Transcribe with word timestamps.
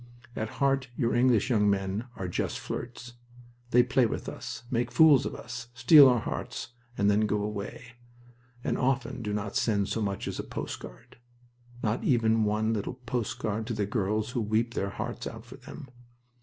At 0.35 0.49
heart 0.57 0.89
your 0.97 1.13
English 1.13 1.51
young 1.51 1.69
men 1.69 2.05
are 2.15 2.27
just 2.27 2.57
flirts. 2.57 3.13
They 3.69 3.83
play 3.83 4.07
with 4.07 4.27
us, 4.27 4.63
make 4.71 4.89
fools 4.91 5.27
of 5.27 5.35
us, 5.35 5.67
steal 5.75 6.09
our 6.09 6.21
hearts, 6.21 6.69
and 6.97 7.07
then 7.07 7.27
go 7.27 7.43
away, 7.43 7.97
and 8.63 8.79
often 8.79 9.21
do 9.21 9.31
not 9.31 9.55
send 9.55 9.89
so 9.89 10.01
much 10.01 10.27
as 10.27 10.39
a 10.39 10.43
post 10.43 10.79
card. 10.79 11.17
Not 11.83 12.03
even 12.03 12.45
one 12.45 12.73
little 12.73 12.95
post 12.95 13.37
card 13.37 13.67
to 13.67 13.75
the 13.75 13.85
girls 13.85 14.31
who 14.31 14.41
weep 14.41 14.73
their 14.73 14.89
hearts 14.89 15.27
out 15.27 15.45
for 15.45 15.57
them! 15.57 15.87